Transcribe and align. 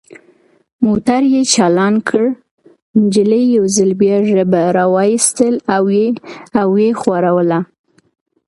موټر 0.85 1.21
یې 1.33 1.41
چالان 1.53 1.95
کړ، 2.09 2.23
نجلۍ 3.01 3.43
یو 3.57 3.65
ځل 3.75 3.91
بیا 4.01 4.17
ژبه 4.29 4.61
را 4.75 4.85
وایستل 4.95 5.55
او 6.59 6.63
ویې 6.73 6.89
ښوروله. 7.01 7.59